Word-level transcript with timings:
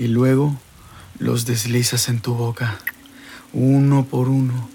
y 0.00 0.08
luego 0.08 0.56
los 1.18 1.44
deslizas 1.44 2.08
en 2.08 2.20
tu 2.20 2.32
boca, 2.32 2.78
uno 3.52 4.06
por 4.06 4.30
uno, 4.30 4.70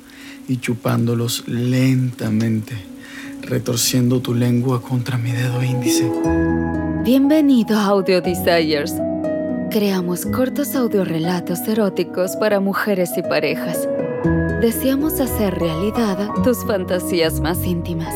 y 0.48 0.58
chupándolos 0.58 1.48
lentamente, 1.48 2.75
retorciendo 3.42 4.22
tu 4.22 4.35
lengua 4.35 4.83
contra 4.83 5.17
mi 5.17 5.32
dedo 5.32 5.64
índice. 5.64 6.11
Bienvenido 7.03 7.75
a 7.75 7.85
Audio 7.85 8.21
Desires. 8.21 8.93
Creamos 9.71 10.27
cortos 10.27 10.75
audiorelatos 10.75 11.62
eróticos 11.68 12.36
para 12.36 12.60
mujeres 12.60 13.10
y 13.18 13.23
parejas. 13.23 13.89
Deseamos 14.62 15.20
hacer 15.20 15.55
realidad 15.55 16.30
tus 16.44 16.64
fantasías 16.68 17.39
más 17.39 17.66
íntimas. 17.66 18.14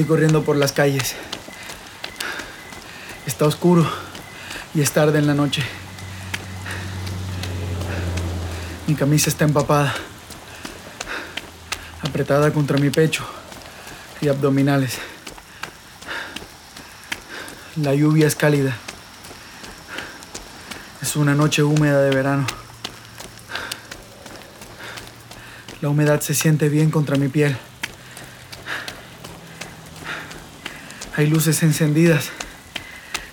Estoy 0.00 0.16
corriendo 0.16 0.42
por 0.42 0.56
las 0.56 0.72
calles. 0.72 1.14
Está 3.26 3.44
oscuro 3.44 3.86
y 4.74 4.80
es 4.80 4.92
tarde 4.92 5.18
en 5.18 5.26
la 5.26 5.34
noche. 5.34 5.62
Mi 8.86 8.94
camisa 8.94 9.28
está 9.28 9.44
empapada, 9.44 9.94
apretada 12.00 12.50
contra 12.50 12.78
mi 12.78 12.88
pecho 12.88 13.26
y 14.22 14.28
abdominales. 14.28 14.96
La 17.76 17.94
lluvia 17.94 18.26
es 18.26 18.36
cálida. 18.36 18.74
Es 21.02 21.14
una 21.14 21.34
noche 21.34 21.62
húmeda 21.62 22.00
de 22.00 22.14
verano. 22.14 22.46
La 25.82 25.90
humedad 25.90 26.22
se 26.22 26.32
siente 26.34 26.70
bien 26.70 26.90
contra 26.90 27.18
mi 27.18 27.28
piel. 27.28 27.58
Hay 31.16 31.26
luces 31.26 31.64
encendidas 31.64 32.30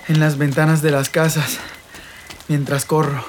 en 0.08 0.20
las 0.20 0.40
ventanas 0.40 0.81
de 0.81 0.89
las 0.89 1.09
casas 1.09 1.59
mientras 2.47 2.86
corro. 2.86 3.23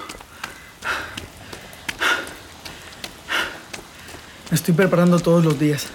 Me 4.51 4.55
estoy 4.55 4.73
preparando 4.73 5.21
todos 5.21 5.45
los 5.45 5.59
días 5.59 5.87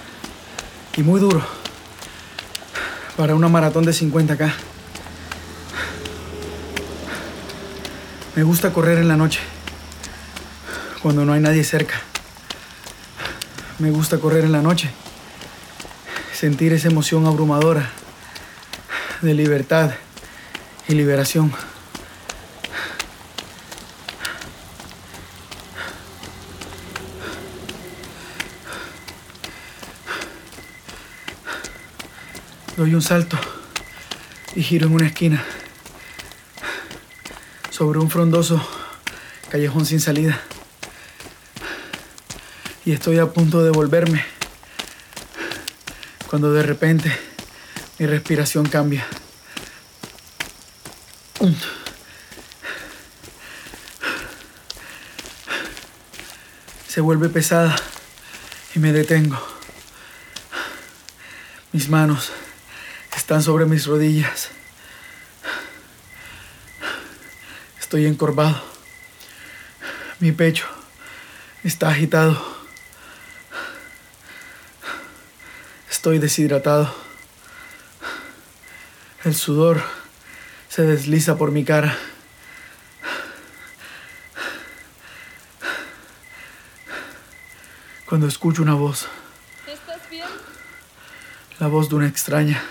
y 0.95 1.02
muy 1.02 1.20
duro 1.20 1.44
para 3.18 3.34
una 3.34 3.48
maratón 3.48 3.86
de 3.86 3.92
50K. 3.92 4.54
Me 8.36 8.44
gusta 8.44 8.72
correr 8.72 9.00
en 9.00 9.08
la 9.08 9.17
noche, 9.17 9.40
cuando 11.02 11.26
no 11.26 11.34
hay 11.34 11.42
nadie 11.42 11.64
cerca. 11.64 11.95
Me 13.80 13.90
gusta 13.90 14.20
correr 14.20 14.45
en 14.45 14.52
la 14.52 14.62
noche, 14.62 14.92
sentir 16.34 16.72
esa 16.73 16.90
emoción 16.90 17.26
abrumadora 17.26 17.90
de 19.24 19.34
libertad 19.34 19.92
y 20.90 20.96
liberación. 20.96 21.54
Doy 32.76 32.94
un 32.94 33.02
salto 33.02 33.38
y 34.56 34.62
giro 34.62 34.88
en 34.88 34.94
una 34.94 35.08
esquina 35.08 35.42
sobre 37.70 38.00
un 38.00 38.10
frondoso 38.10 38.62
callejón 39.50 39.86
sin 39.86 40.02
salida. 40.02 40.42
Y 42.84 42.92
estoy 42.92 43.20
a 43.20 43.28
punto 43.28 43.64
de 43.64 43.72
volverme 43.72 44.26
cuando 46.28 46.52
de 46.52 46.64
repente 46.64 47.33
mi 47.99 48.05
respiración 48.05 48.66
cambia. 48.67 49.05
Se 56.87 57.02
vuelve 57.02 57.30
pesada 57.30 57.76
y 58.76 58.80
me 58.80 58.92
detengo. 58.92 59.42
Mis 61.71 61.89
manos 61.89 62.32
están 63.15 63.42
sobre 63.42 63.65
mis 63.65 63.86
rodillas. 63.86 64.49
Estoy 67.80 68.05
encorvado. 68.05 68.64
Mi 70.20 70.32
pecho 70.32 70.67
está 71.64 71.89
agitado. 71.89 72.42
Estoy 75.89 76.20
deshidratado. 76.20 77.13
El 79.23 79.36
sudor 79.36 79.82
se 80.67 80.82
desliza 80.82 81.38
por 81.38 81.52
mi 81.52 81.64
cara. 81.64 81.98
Cuando 88.06 88.28
escucho 88.28 88.62
una 88.62 88.73
voz. 88.73 89.08
¿Estás 89.66 90.10
bien? 90.10 90.28
La 91.58 91.67
voz 91.67 91.88
de 91.88 91.95
una 91.95 92.08
extraña. 92.08 92.62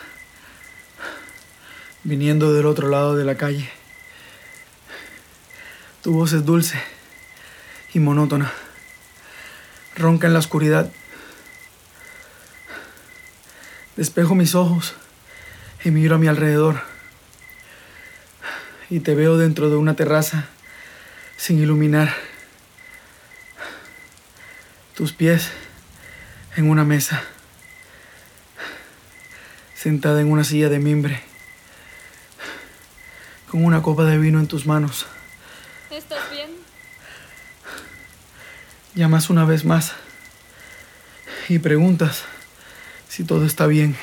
Viniendo 2.04 2.52
del 2.52 2.66
otro 2.66 2.90
lado 2.90 3.16
de 3.16 3.24
la 3.24 3.38
calle. 3.38 3.70
Tu 6.02 6.12
voz 6.12 6.34
es 6.34 6.44
dulce 6.44 6.78
y 7.94 7.98
monótona. 7.98 8.52
Ronca 9.96 10.26
en 10.26 10.34
la 10.34 10.40
oscuridad. 10.40 10.92
Despejo 13.96 14.34
mis 14.34 14.54
ojos 14.54 14.94
y 15.84 15.90
miro 15.90 16.14
a 16.14 16.18
mi 16.18 16.26
alrededor. 16.26 16.82
Y 18.90 19.00
te 19.00 19.14
veo 19.14 19.36
dentro 19.36 19.70
de 19.70 19.76
una 19.76 19.94
terraza 19.94 20.48
sin 21.36 21.58
iluminar. 21.58 22.14
Tus 24.94 25.12
pies 25.12 25.50
en 26.56 26.68
una 26.68 26.84
mesa. 26.84 27.22
Sentada 29.74 30.20
en 30.20 30.30
una 30.30 30.44
silla 30.44 30.68
de 30.68 30.78
mimbre. 30.78 31.22
Con 33.50 33.64
una 33.64 33.82
copa 33.82 34.04
de 34.04 34.18
vino 34.18 34.38
en 34.38 34.46
tus 34.46 34.66
manos. 34.66 35.06
¿Estás 35.90 36.30
bien? 36.30 36.50
Llamas 38.94 39.30
una 39.30 39.44
vez 39.44 39.64
más 39.64 39.92
y 41.48 41.58
preguntas 41.58 42.24
si 43.08 43.24
todo 43.24 43.44
está 43.44 43.66
bien. 43.66 43.96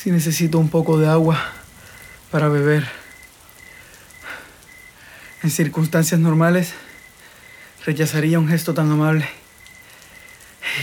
Si 0.00 0.10
necesito 0.10 0.58
un 0.58 0.70
poco 0.70 0.98
de 0.98 1.06
agua 1.06 1.38
para 2.30 2.48
beber. 2.48 2.88
En 5.42 5.50
circunstancias 5.50 6.18
normales 6.18 6.72
rechazaría 7.84 8.38
un 8.38 8.48
gesto 8.48 8.72
tan 8.72 8.90
amable 8.90 9.28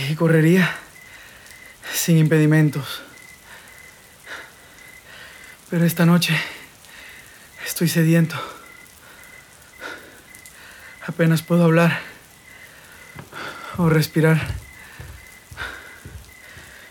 y 0.08 0.14
correría 0.14 0.72
sin 1.92 2.16
impedimentos. 2.16 3.02
Pero 5.70 5.84
esta 5.84 6.06
noche 6.06 6.40
estoy 7.66 7.88
sediento. 7.88 8.36
Apenas 11.08 11.42
puedo 11.42 11.64
hablar 11.64 12.02
o 13.78 13.88
respirar. 13.88 14.40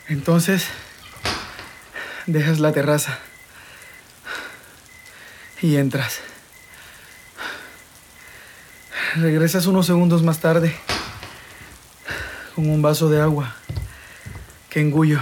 Entonces, 0.09 0.67
dejas 2.27 2.59
la 2.59 2.73
terraza 2.73 3.17
y 5.61 5.77
entras. 5.77 6.19
Regresas 9.15 9.65
unos 9.65 9.87
segundos 9.87 10.21
más 10.21 10.39
tarde 10.39 10.75
con 12.53 12.69
un 12.69 12.81
vaso 12.81 13.09
de 13.09 13.21
agua 13.21 13.55
que 14.69 14.81
engullo. 14.81 15.21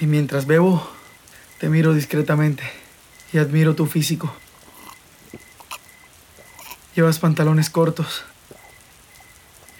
Y 0.00 0.06
mientras 0.06 0.46
bebo, 0.46 0.88
te 1.58 1.68
miro 1.68 1.92
discretamente 1.92 2.62
y 3.32 3.38
admiro 3.38 3.74
tu 3.74 3.86
físico. 3.86 4.32
Llevas 6.94 7.18
pantalones 7.18 7.68
cortos 7.68 8.24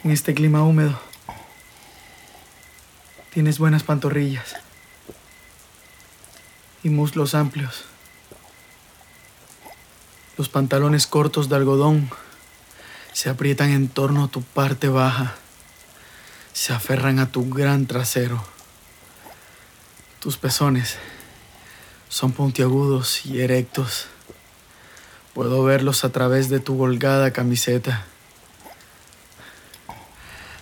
en 0.08 0.14
este 0.14 0.32
clima 0.32 0.62
húmedo. 0.62 0.98
Tienes 3.30 3.58
buenas 3.58 3.82
pantorrillas 3.82 4.56
y 6.82 6.88
muslos 6.88 7.34
amplios. 7.34 7.84
Los 10.38 10.48
pantalones 10.48 11.06
cortos 11.06 11.50
de 11.50 11.56
algodón 11.56 12.08
se 13.12 13.28
aprietan 13.28 13.68
en 13.68 13.90
torno 13.90 14.24
a 14.24 14.28
tu 14.28 14.40
parte 14.40 14.88
baja, 14.88 15.34
se 16.54 16.72
aferran 16.72 17.18
a 17.18 17.30
tu 17.30 17.50
gran 17.50 17.84
trasero. 17.84 18.42
Tus 20.20 20.38
pezones 20.38 20.96
son 22.08 22.32
puntiagudos 22.32 23.26
y 23.26 23.42
erectos. 23.42 24.06
Puedo 25.34 25.62
verlos 25.64 26.02
a 26.02 26.12
través 26.12 26.48
de 26.48 26.60
tu 26.60 26.82
holgada 26.82 27.30
camiseta. 27.30 28.06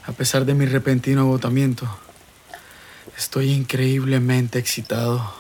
A 0.07 0.13
pesar 0.13 0.45
de 0.45 0.55
mi 0.55 0.67
repentino 0.67 1.23
agotamiento, 1.23 1.89
estoy 3.19 3.51
increíblemente 3.51 4.61
excitado. 4.61 5.35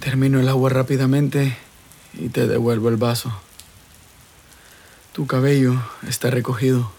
Termino 0.00 0.40
el 0.40 0.48
agua 0.48 0.70
rápidamente 0.70 1.56
y 2.14 2.28
te 2.30 2.48
devuelvo 2.48 2.88
el 2.88 2.96
vaso. 2.96 3.32
Tu 5.12 5.28
cabello 5.28 5.80
está 6.08 6.28
recogido 6.28 6.90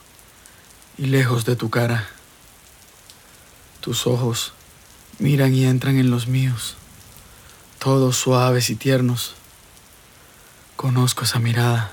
y 0.98 1.08
lejos 1.08 1.44
de 1.44 1.58
tu 1.58 1.69
cara. 1.69 2.08
Tus 3.81 4.08
ojos 4.08 4.54
miran 5.19 5.54
y 5.54 5.66
entran 5.66 5.98
en 5.98 6.10
los 6.10 6.28
míos, 6.28 6.78
todos 7.78 8.16
suaves 8.16 8.69
y 8.69 8.75
tiernos. 8.75 9.36
Conozco 10.78 11.25
esa 11.25 11.40
mirada 11.40 11.92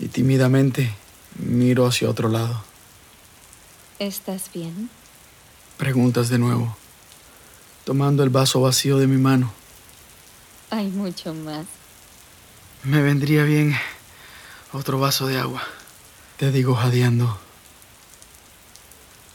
y 0.00 0.08
tímidamente 0.08 0.94
miro 1.38 1.86
hacia 1.86 2.10
otro 2.10 2.28
lado. 2.28 2.62
¿Estás 3.98 4.50
bien? 4.52 4.90
Preguntas 5.76 6.28
de 6.28 6.38
nuevo, 6.38 6.76
tomando 7.84 8.22
el 8.22 8.30
vaso 8.30 8.60
vacío 8.60 8.98
de 8.98 9.06
mi 9.06 9.16
mano. 9.16 9.52
Hay 10.70 10.88
mucho 10.88 11.34
más. 11.34 11.66
Me 12.82 13.02
vendría 13.02 13.44
bien 13.44 13.76
otro 14.72 14.98
vaso 14.98 15.26
de 15.26 15.38
agua. 15.38 15.62
Te 16.36 16.52
digo 16.52 16.74
jadeando. 16.74 17.38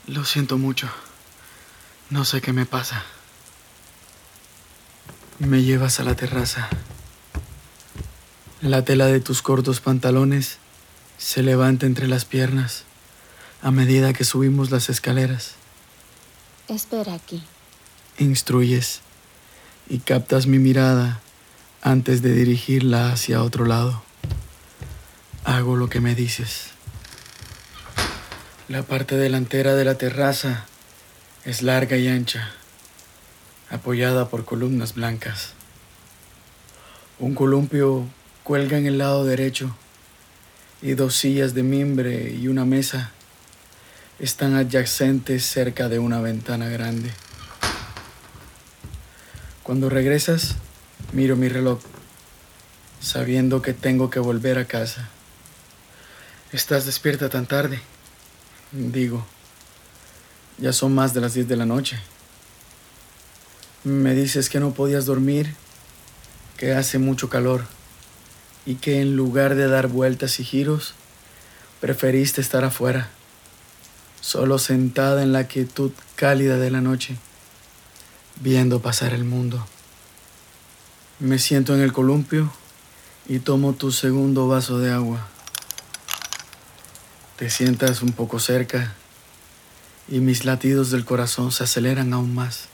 Lo 0.06 0.24
siento 0.24 0.58
mucho. 0.58 0.88
No 2.10 2.24
sé 2.24 2.40
qué 2.40 2.52
me 2.52 2.66
pasa. 2.66 3.04
Me 5.38 5.62
llevas 5.62 5.98
a 5.98 6.04
la 6.04 6.14
terraza. 6.14 6.68
La 8.60 8.84
tela 8.84 9.06
de 9.06 9.20
tus 9.20 9.42
cortos 9.42 9.80
pantalones 9.80 10.58
se 11.22 11.42
levanta 11.44 11.86
entre 11.86 12.08
las 12.08 12.24
piernas 12.24 12.82
a 13.62 13.70
medida 13.70 14.12
que 14.12 14.24
subimos 14.24 14.72
las 14.72 14.88
escaleras. 14.88 15.52
Espera 16.66 17.14
aquí. 17.14 17.44
Instruyes 18.18 19.02
y 19.88 20.00
captas 20.00 20.46
mi 20.48 20.58
mirada 20.58 21.20
antes 21.80 22.22
de 22.22 22.34
dirigirla 22.34 23.12
hacia 23.12 23.42
otro 23.42 23.66
lado. 23.66 24.02
Hago 25.44 25.76
lo 25.76 25.88
que 25.88 26.00
me 26.00 26.16
dices. 26.16 26.70
La 28.68 28.82
parte 28.82 29.16
delantera 29.16 29.74
de 29.74 29.84
la 29.84 29.96
terraza 29.96 30.66
es 31.44 31.62
larga 31.62 31.96
y 31.96 32.08
ancha, 32.08 32.50
apoyada 33.70 34.28
por 34.28 34.44
columnas 34.44 34.94
blancas. 34.94 35.52
Un 37.20 37.34
columpio 37.34 38.06
cuelga 38.42 38.76
en 38.76 38.86
el 38.86 38.98
lado 38.98 39.24
derecho 39.24 39.76
y 40.82 40.94
dos 40.94 41.14
sillas 41.14 41.54
de 41.54 41.62
mimbre 41.62 42.32
y 42.32 42.48
una 42.48 42.64
mesa 42.64 43.12
están 44.18 44.54
adyacentes 44.54 45.46
cerca 45.46 45.88
de 45.88 46.00
una 46.00 46.20
ventana 46.20 46.68
grande. 46.68 47.10
Cuando 49.62 49.88
regresas, 49.88 50.56
miro 51.12 51.36
mi 51.36 51.48
reloj, 51.48 51.80
sabiendo 53.00 53.62
que 53.62 53.72
tengo 53.72 54.10
que 54.10 54.18
volver 54.18 54.58
a 54.58 54.66
casa. 54.66 55.08
¿Estás 56.52 56.84
despierta 56.84 57.28
tan 57.28 57.46
tarde? 57.46 57.80
Digo, 58.72 59.24
ya 60.58 60.72
son 60.72 60.94
más 60.94 61.14
de 61.14 61.20
las 61.20 61.34
10 61.34 61.46
de 61.46 61.56
la 61.56 61.66
noche. 61.66 61.98
Me 63.84 64.14
dices 64.14 64.48
que 64.48 64.60
no 64.60 64.74
podías 64.74 65.06
dormir, 65.06 65.54
que 66.56 66.74
hace 66.74 66.98
mucho 66.98 67.28
calor 67.28 67.64
y 68.64 68.76
que 68.76 69.00
en 69.00 69.16
lugar 69.16 69.54
de 69.54 69.68
dar 69.68 69.88
vueltas 69.88 70.38
y 70.40 70.44
giros, 70.44 70.94
preferiste 71.80 72.40
estar 72.40 72.64
afuera, 72.64 73.08
solo 74.20 74.58
sentada 74.58 75.22
en 75.22 75.32
la 75.32 75.48
quietud 75.48 75.90
cálida 76.14 76.58
de 76.58 76.70
la 76.70 76.80
noche, 76.80 77.16
viendo 78.40 78.80
pasar 78.80 79.12
el 79.14 79.24
mundo. 79.24 79.66
Me 81.18 81.38
siento 81.38 81.74
en 81.74 81.80
el 81.80 81.92
columpio 81.92 82.52
y 83.28 83.40
tomo 83.40 83.72
tu 83.72 83.92
segundo 83.92 84.48
vaso 84.48 84.78
de 84.78 84.92
agua. 84.92 85.26
Te 87.36 87.50
sientas 87.50 88.02
un 88.02 88.12
poco 88.12 88.38
cerca 88.38 88.94
y 90.08 90.20
mis 90.20 90.44
latidos 90.44 90.90
del 90.90 91.04
corazón 91.04 91.50
se 91.50 91.64
aceleran 91.64 92.12
aún 92.12 92.34
más. 92.34 92.68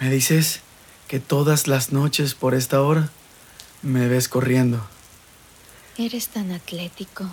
Me 0.00 0.10
dices 0.10 0.60
que 1.08 1.20
todas 1.20 1.66
las 1.66 1.92
noches 1.92 2.34
por 2.34 2.54
esta 2.54 2.82
hora 2.82 3.10
me 3.86 4.08
ves 4.08 4.28
corriendo. 4.28 4.86
Eres 5.96 6.28
tan 6.28 6.52
atlético. 6.52 7.24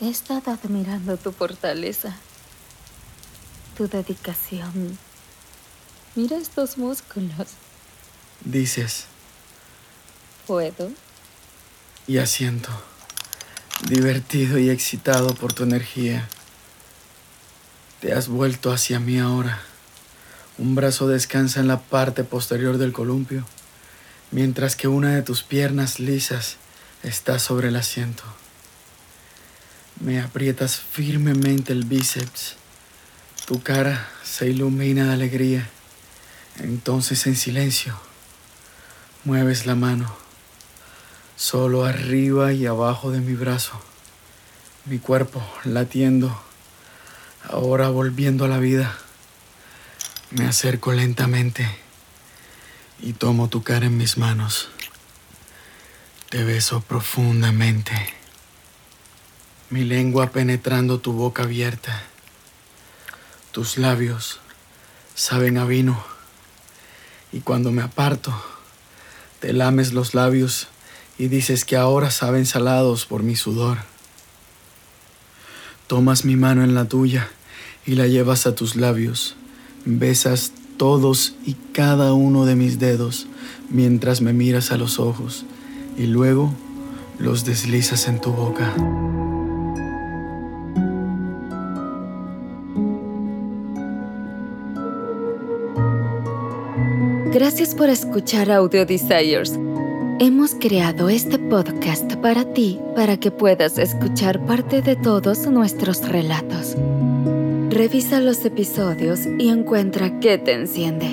He 0.00 0.08
estado 0.08 0.50
admirando 0.50 1.16
tu 1.16 1.32
fortaleza, 1.32 2.16
tu 3.76 3.86
dedicación. 3.86 4.98
Mira 6.16 6.36
estos 6.36 6.76
músculos. 6.78 7.48
Dices. 8.44 9.04
¿Puedo? 10.46 10.90
Y 12.08 12.18
asiento 12.18 12.70
divertido 13.88 14.58
y 14.58 14.70
excitado 14.70 15.34
por 15.34 15.52
tu 15.52 15.64
energía. 15.64 16.28
Te 18.00 18.12
has 18.12 18.28
vuelto 18.28 18.72
hacia 18.72 19.00
mí 19.00 19.18
ahora. 19.18 19.60
Un 20.58 20.74
brazo 20.74 21.08
descansa 21.08 21.60
en 21.60 21.68
la 21.68 21.80
parte 21.80 22.24
posterior 22.24 22.78
del 22.78 22.92
columpio, 22.92 23.44
mientras 24.32 24.74
que 24.74 24.88
una 24.88 25.14
de 25.14 25.22
tus 25.22 25.42
piernas 25.42 26.00
lisas 26.00 26.56
está 27.02 27.38
sobre 27.38 27.68
el 27.68 27.76
asiento. 27.76 28.24
Me 30.00 30.20
aprietas 30.20 30.76
firmemente 30.78 31.72
el 31.72 31.84
bíceps. 31.84 32.56
Tu 33.46 33.62
cara 33.62 34.08
se 34.24 34.48
ilumina 34.48 35.06
de 35.06 35.12
alegría. 35.12 35.68
Entonces 36.58 37.26
en 37.26 37.36
silencio, 37.36 37.98
mueves 39.24 39.66
la 39.66 39.74
mano 39.74 40.22
solo 41.36 41.84
arriba 41.84 42.52
y 42.52 42.66
abajo 42.66 43.10
de 43.10 43.20
mi 43.20 43.34
brazo, 43.34 43.72
mi 44.84 44.98
cuerpo 44.98 45.42
latiendo, 45.64 46.40
ahora 47.48 47.88
volviendo 47.88 48.44
a 48.44 48.48
la 48.48 48.58
vida. 48.58 48.96
Me 50.30 50.46
acerco 50.46 50.92
lentamente 50.92 51.81
y 53.02 53.12
tomo 53.14 53.48
tu 53.48 53.62
cara 53.62 53.86
en 53.86 53.96
mis 53.96 54.16
manos. 54.16 54.68
Te 56.30 56.44
beso 56.44 56.80
profundamente, 56.80 57.92
mi 59.70 59.84
lengua 59.84 60.30
penetrando 60.30 61.00
tu 61.00 61.12
boca 61.12 61.42
abierta. 61.42 62.04
Tus 63.50 63.76
labios 63.76 64.40
saben 65.14 65.58
a 65.58 65.66
vino 65.66 66.02
y 67.32 67.40
cuando 67.40 67.70
me 67.70 67.82
aparto, 67.82 68.32
te 69.40 69.52
lames 69.52 69.92
los 69.92 70.14
labios 70.14 70.68
y 71.18 71.28
dices 71.28 71.64
que 71.64 71.76
ahora 71.76 72.10
saben 72.10 72.46
salados 72.46 73.04
por 73.04 73.22
mi 73.22 73.36
sudor. 73.36 73.78
Tomas 75.86 76.24
mi 76.24 76.36
mano 76.36 76.64
en 76.64 76.74
la 76.74 76.86
tuya 76.86 77.28
y 77.84 77.96
la 77.96 78.06
llevas 78.06 78.46
a 78.46 78.54
tus 78.54 78.76
labios. 78.76 79.36
Besas 79.84 80.52
todos 80.76 81.34
y 81.46 81.54
cada 81.72 82.12
uno 82.12 82.44
de 82.44 82.54
mis 82.54 82.78
dedos 82.78 83.26
mientras 83.70 84.20
me 84.20 84.32
miras 84.32 84.72
a 84.72 84.76
los 84.76 84.98
ojos 84.98 85.44
y 85.96 86.06
luego 86.06 86.52
los 87.18 87.44
deslizas 87.44 88.08
en 88.08 88.20
tu 88.20 88.32
boca. 88.32 88.72
Gracias 97.32 97.74
por 97.74 97.88
escuchar 97.88 98.50
Audio 98.50 98.84
Desires. 98.84 99.58
Hemos 100.20 100.54
creado 100.54 101.08
este 101.08 101.38
podcast 101.38 102.14
para 102.16 102.44
ti, 102.52 102.78
para 102.94 103.16
que 103.16 103.30
puedas 103.30 103.78
escuchar 103.78 104.44
parte 104.44 104.82
de 104.82 104.96
todos 104.96 105.46
nuestros 105.46 106.06
relatos. 106.06 106.76
Revisa 107.82 108.20
los 108.20 108.44
episodios 108.44 109.26
y 109.40 109.48
encuentra 109.48 110.20
qué 110.20 110.38
te 110.38 110.52
enciende. 110.52 111.10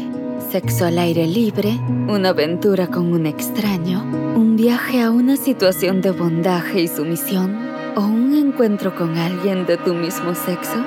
Sexo 0.52 0.86
al 0.86 1.00
aire 1.00 1.26
libre, 1.26 1.72
una 2.08 2.30
aventura 2.30 2.86
con 2.86 3.12
un 3.12 3.26
extraño, 3.26 4.04
un 4.36 4.56
viaje 4.56 5.02
a 5.02 5.10
una 5.10 5.36
situación 5.36 6.02
de 6.02 6.12
bondaje 6.12 6.84
y 6.84 6.88
sumisión 6.88 7.58
o 7.96 8.02
un 8.02 8.36
encuentro 8.36 8.96
con 8.96 9.18
alguien 9.18 9.66
de 9.66 9.78
tu 9.78 9.96
mismo 9.96 10.36
sexo. 10.36 10.78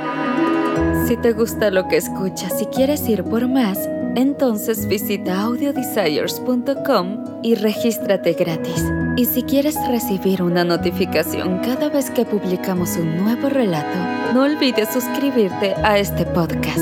Si 1.09 1.17
te 1.17 1.33
gusta 1.33 1.73
lo 1.73 1.89
que 1.89 1.97
escuchas 1.97 2.63
y 2.63 2.67
quieres 2.67 3.09
ir 3.09 3.25
por 3.25 3.49
más, 3.49 3.77
entonces 4.17 4.87
visita 4.87 5.43
audiodesires.com 5.43 7.41
y 7.43 7.55
regístrate 7.55 8.33
gratis. 8.35 8.85
Y 9.17 9.27
si 9.27 9.43
quieres 9.43 9.77
recibir 9.89 10.43
una 10.43 10.65
notificación 10.65 11.59
cada 11.61 11.89
vez 11.89 12.11
que 12.11 12.25
publicamos 12.25 12.97
un 12.97 13.19
nuevo 13.19 13.49
relato, 13.49 14.33
no 14.33 14.45
olvides 14.45 14.89
suscribirte 14.89 15.75
a 15.83 15.99
este 15.99 16.25
podcast. 16.27 16.79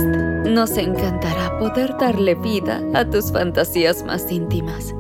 Nos 0.47 0.77
encantará 0.77 1.59
poder 1.59 1.97
darle 1.99 2.35
vida 2.37 2.81
a 2.95 3.05
tus 3.05 3.33
fantasías 3.33 4.05
más 4.05 4.31
íntimas. 4.31 4.95